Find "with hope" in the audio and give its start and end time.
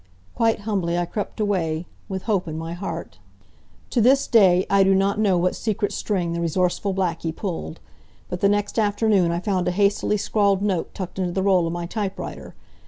2.09-2.47